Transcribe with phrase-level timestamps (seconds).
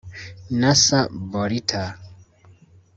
[0.59, 1.81] Nasser Bourita